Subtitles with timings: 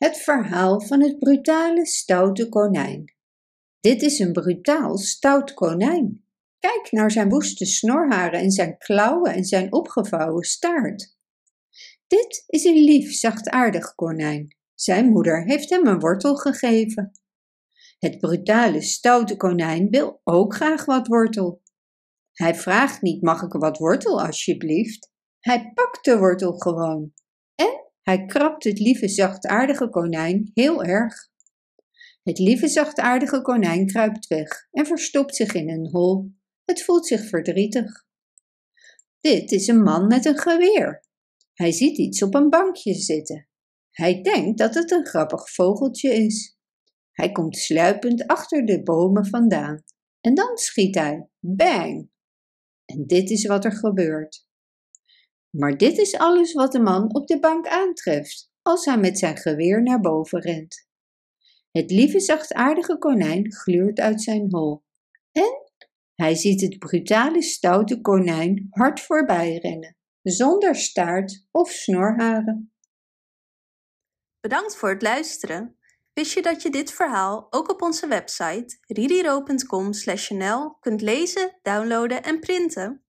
[0.00, 3.14] Het verhaal van het brutale, stoute konijn.
[3.80, 6.24] Dit is een brutaal, stout konijn.
[6.58, 11.16] Kijk naar zijn woeste snorharen en zijn klauwen en zijn opgevouwen staart.
[12.06, 14.56] Dit is een lief, zachtaardig konijn.
[14.74, 17.10] Zijn moeder heeft hem een wortel gegeven.
[17.98, 21.62] Het brutale, stoute konijn wil ook graag wat wortel.
[22.32, 25.10] Hij vraagt niet: mag ik wat wortel alsjeblieft?
[25.40, 27.12] Hij pakt de wortel gewoon.
[28.02, 31.14] Hij krabt het lieve, zachtaardige konijn heel erg.
[32.22, 36.30] Het lieve, zachtaardige konijn kruipt weg en verstopt zich in een hol.
[36.64, 38.04] Het voelt zich verdrietig.
[39.20, 41.04] Dit is een man met een geweer.
[41.54, 43.48] Hij ziet iets op een bankje zitten.
[43.90, 46.58] Hij denkt dat het een grappig vogeltje is.
[47.12, 49.82] Hij komt sluipend achter de bomen vandaan.
[50.20, 51.28] En dan schiet hij.
[51.38, 52.10] Bang!
[52.84, 54.48] En dit is wat er gebeurt.
[55.50, 59.36] Maar dit is alles wat de man op de bank aantreft als hij met zijn
[59.36, 60.88] geweer naar boven rent.
[61.70, 64.82] Het lieve zachtaardige konijn gluurt uit zijn hol.
[65.32, 65.72] En
[66.14, 72.72] hij ziet het brutale stoute konijn hard voorbij rennen, zonder staart of snorharen.
[74.40, 75.78] Bedankt voor het luisteren.
[76.12, 82.40] Wist je dat je dit verhaal ook op onze website ridiro.com/nl kunt lezen, downloaden en
[82.40, 83.04] printen?